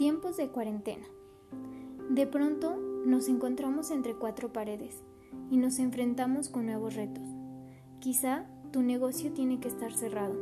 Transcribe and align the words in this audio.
Tiempos 0.00 0.38
de 0.38 0.48
cuarentena. 0.48 1.04
De 2.08 2.26
pronto 2.26 2.74
nos 3.04 3.28
encontramos 3.28 3.90
entre 3.90 4.14
cuatro 4.14 4.50
paredes 4.50 5.02
y 5.50 5.58
nos 5.58 5.78
enfrentamos 5.78 6.48
con 6.48 6.64
nuevos 6.64 6.94
retos. 6.94 7.28
Quizá 7.98 8.46
tu 8.72 8.80
negocio 8.80 9.30
tiene 9.32 9.60
que 9.60 9.68
estar 9.68 9.92
cerrado, 9.92 10.34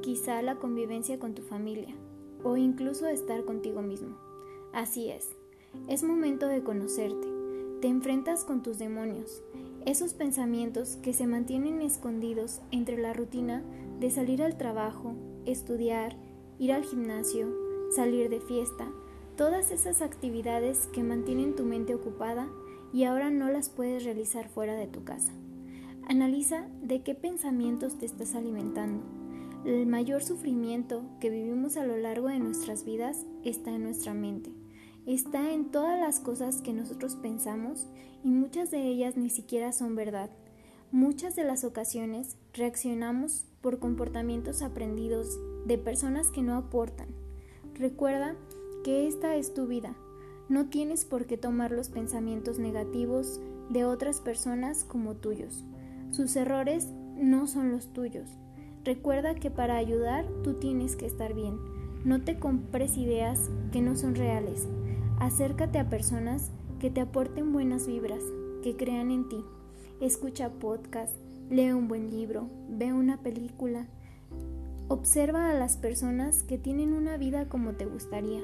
quizá 0.00 0.42
la 0.42 0.56
convivencia 0.56 1.20
con 1.20 1.32
tu 1.36 1.42
familia 1.42 1.94
o 2.42 2.56
incluso 2.56 3.06
estar 3.06 3.44
contigo 3.44 3.82
mismo. 3.82 4.16
Así 4.72 5.10
es, 5.10 5.28
es 5.86 6.02
momento 6.02 6.48
de 6.48 6.64
conocerte. 6.64 7.28
Te 7.80 7.86
enfrentas 7.86 8.42
con 8.42 8.64
tus 8.64 8.80
demonios, 8.80 9.44
esos 9.86 10.12
pensamientos 10.12 10.96
que 10.96 11.12
se 11.12 11.28
mantienen 11.28 11.82
escondidos 11.82 12.62
entre 12.72 12.98
la 12.98 13.12
rutina 13.12 13.62
de 14.00 14.10
salir 14.10 14.42
al 14.42 14.58
trabajo, 14.58 15.14
estudiar, 15.46 16.16
ir 16.58 16.72
al 16.72 16.82
gimnasio, 16.82 17.67
salir 17.90 18.28
de 18.28 18.40
fiesta, 18.40 18.90
todas 19.36 19.70
esas 19.70 20.02
actividades 20.02 20.88
que 20.92 21.02
mantienen 21.02 21.54
tu 21.54 21.64
mente 21.64 21.94
ocupada 21.94 22.48
y 22.92 23.04
ahora 23.04 23.30
no 23.30 23.48
las 23.50 23.68
puedes 23.68 24.04
realizar 24.04 24.48
fuera 24.48 24.74
de 24.74 24.86
tu 24.86 25.04
casa. 25.04 25.32
Analiza 26.08 26.66
de 26.82 27.02
qué 27.02 27.14
pensamientos 27.14 27.98
te 27.98 28.06
estás 28.06 28.34
alimentando. 28.34 29.04
El 29.64 29.86
mayor 29.86 30.22
sufrimiento 30.22 31.02
que 31.20 31.30
vivimos 31.30 31.76
a 31.76 31.84
lo 31.84 31.96
largo 31.96 32.28
de 32.28 32.38
nuestras 32.38 32.84
vidas 32.84 33.26
está 33.44 33.70
en 33.72 33.82
nuestra 33.82 34.14
mente. 34.14 34.50
Está 35.06 35.52
en 35.52 35.70
todas 35.70 35.98
las 36.00 36.20
cosas 36.20 36.60
que 36.60 36.72
nosotros 36.72 37.16
pensamos 37.16 37.86
y 38.24 38.28
muchas 38.28 38.70
de 38.70 38.82
ellas 38.86 39.16
ni 39.16 39.30
siquiera 39.30 39.72
son 39.72 39.96
verdad. 39.96 40.30
Muchas 40.90 41.36
de 41.36 41.44
las 41.44 41.64
ocasiones 41.64 42.36
reaccionamos 42.54 43.44
por 43.60 43.78
comportamientos 43.78 44.62
aprendidos 44.62 45.38
de 45.66 45.76
personas 45.76 46.30
que 46.30 46.42
no 46.42 46.56
aportan, 46.56 47.08
Recuerda 47.78 48.34
que 48.82 49.06
esta 49.06 49.36
es 49.36 49.54
tu 49.54 49.68
vida. 49.68 49.94
No 50.48 50.66
tienes 50.66 51.04
por 51.04 51.26
qué 51.26 51.36
tomar 51.36 51.70
los 51.70 51.90
pensamientos 51.90 52.58
negativos 52.58 53.40
de 53.70 53.84
otras 53.84 54.20
personas 54.20 54.82
como 54.82 55.14
tuyos. 55.14 55.64
Sus 56.10 56.34
errores 56.34 56.88
no 57.16 57.46
son 57.46 57.70
los 57.70 57.92
tuyos. 57.92 58.36
Recuerda 58.84 59.36
que 59.36 59.52
para 59.52 59.76
ayudar 59.76 60.26
tú 60.42 60.54
tienes 60.54 60.96
que 60.96 61.06
estar 61.06 61.34
bien. 61.34 61.56
No 62.04 62.22
te 62.22 62.40
compres 62.40 62.96
ideas 62.96 63.48
que 63.70 63.80
no 63.80 63.94
son 63.94 64.16
reales. 64.16 64.66
Acércate 65.20 65.78
a 65.78 65.88
personas 65.88 66.50
que 66.80 66.90
te 66.90 67.00
aporten 67.00 67.52
buenas 67.52 67.86
vibras, 67.86 68.22
que 68.64 68.76
crean 68.76 69.12
en 69.12 69.28
ti. 69.28 69.44
Escucha 70.00 70.50
podcast, 70.50 71.14
lee 71.48 71.70
un 71.70 71.86
buen 71.86 72.10
libro, 72.10 72.48
ve 72.68 72.92
una 72.92 73.18
película, 73.22 73.86
Observa 74.90 75.50
a 75.50 75.54
las 75.54 75.76
personas 75.76 76.42
que 76.44 76.56
tienen 76.56 76.94
una 76.94 77.18
vida 77.18 77.46
como 77.46 77.74
te 77.74 77.84
gustaría 77.84 78.40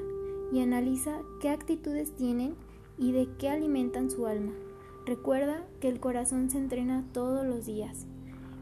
y 0.53 0.59
analiza 0.59 1.21
qué 1.41 1.49
actitudes 1.49 2.15
tienen 2.15 2.53
y 2.99 3.13
de 3.13 3.27
qué 3.39 3.49
alimentan 3.49 4.11
su 4.11 4.27
alma. 4.27 4.51
Recuerda 5.07 5.65
que 5.79 5.89
el 5.89 5.99
corazón 5.99 6.51
se 6.51 6.59
entrena 6.59 7.03
todos 7.13 7.47
los 7.47 7.65
días. 7.65 8.05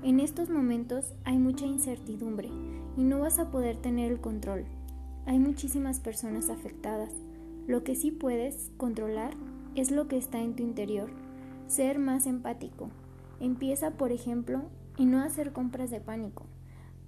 En 0.02 0.22
estos 0.22 0.50
momentos 0.50 1.14
hay 1.26 1.38
mucha 1.38 1.66
incertidumbre 1.66 2.50
y 2.96 3.04
no 3.04 3.20
vas 3.20 3.38
a 3.38 3.52
poder 3.52 3.76
tener 3.76 4.14
el 4.14 4.22
control. 4.22 4.64
Hay 5.26 5.40
muchísimas 5.40 6.00
personas 6.00 6.50
afectadas. 6.50 7.12
Lo 7.68 7.84
que 7.84 7.96
sí 7.96 8.12
puedes 8.12 8.72
controlar 8.78 9.34
es 9.76 9.92
lo 9.92 10.08
que 10.08 10.16
está 10.16 10.40
en 10.40 10.56
tu 10.56 10.64
interior. 10.64 11.10
Ser 11.68 12.00
más 12.00 12.28
empático. 12.28 12.92
Empieza, 13.42 13.92
por 13.92 14.14
ejemplo, 14.14 14.62
en 14.98 15.12
no 15.12 15.22
hacer 15.22 15.52
compras 15.52 15.92
de 15.92 16.00
pánico. 16.00 16.46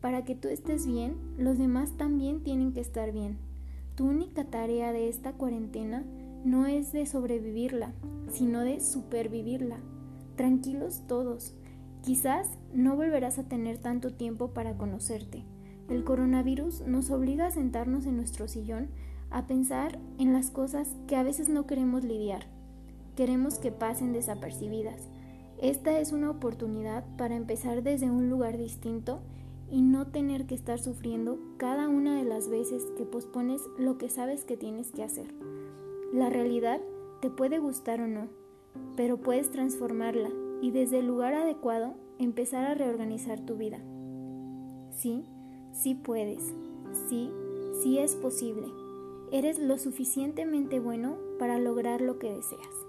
Para 0.02 0.24
que 0.24 0.36
tú 0.36 0.48
estés 0.48 0.86
bien, 0.86 1.16
los 1.38 1.58
demás 1.58 1.92
también 1.98 2.44
tienen 2.44 2.74
que 2.74 2.82
estar 2.82 3.12
bien. 3.12 3.38
Tu 3.96 4.06
única 4.06 4.46
tarea 4.46 4.92
de 4.92 5.10
esta 5.10 5.34
cuarentena 5.34 6.04
no 6.44 6.68
es 6.68 6.92
de 6.92 7.06
sobrevivirla, 7.06 7.94
sino 8.30 8.62
de 8.62 8.80
supervivirla. 8.82 9.78
Tranquilos 10.36 11.02
todos. 11.08 11.56
Quizás 12.04 12.48
no 12.74 12.96
volverás 12.96 13.40
a 13.40 13.44
tener 13.44 13.78
tanto 13.78 14.14
tiempo 14.14 14.50
para 14.50 14.78
conocerte. 14.78 15.44
El 15.90 16.04
coronavirus 16.04 16.82
nos 16.86 17.10
obliga 17.10 17.48
a 17.48 17.52
sentarnos 17.52 18.06
en 18.06 18.18
nuestro 18.18 18.48
sillón 18.48 18.90
a 19.32 19.48
pensar 19.48 19.98
en 20.20 20.34
las 20.34 20.52
cosas 20.52 20.96
que 21.08 21.16
a 21.16 21.24
veces 21.24 21.50
no 21.50 21.66
queremos 21.66 22.04
lidiar. 22.04 22.46
Queremos 23.16 23.58
que 23.58 23.72
pasen 23.72 24.14
desapercibidas. 24.14 25.10
Esta 25.62 26.00
es 26.00 26.12
una 26.12 26.30
oportunidad 26.30 27.06
para 27.18 27.36
empezar 27.36 27.82
desde 27.82 28.12
un 28.12 28.30
lugar 28.30 28.58
distinto 28.58 29.22
y 29.72 29.82
no 29.82 30.08
tener 30.08 30.46
que 30.46 30.56
estar 30.56 30.80
sufriendo 30.80 31.40
cada 31.58 31.90
una 31.90 32.18
de 32.18 32.24
las 32.24 32.50
veces 32.50 32.86
que 32.98 33.06
pospones 33.06 33.62
lo 33.78 33.98
que 33.98 34.10
sabes 34.10 34.44
que 34.44 34.58
tienes 34.58 34.92
que 34.92 35.04
hacer. 35.04 35.34
La 36.14 36.30
realidad 36.30 36.82
te 37.22 37.30
puede 37.30 37.60
gustar 37.60 38.02
o 38.02 38.08
no, 38.08 38.28
pero 38.96 39.18
puedes 39.18 39.52
transformarla 39.52 40.30
y 40.62 40.72
desde 40.72 41.00
el 41.00 41.08
lugar 41.08 41.34
adecuado 41.34 41.96
empezar 42.20 42.66
a 42.66 42.76
reorganizar 42.76 43.40
tu 43.42 43.58
vida. 43.58 43.80
Sí, 44.92 45.26
sí 45.74 45.96
puedes. 45.96 46.54
Sí, 47.10 47.32
sí 47.82 47.98
es 47.98 48.16
posible. 48.16 48.68
Eres 49.32 49.60
lo 49.60 49.78
suficientemente 49.78 50.80
bueno 50.80 51.18
para 51.40 51.60
lograr 51.60 52.02
lo 52.02 52.20
que 52.20 52.32
deseas. 52.32 52.85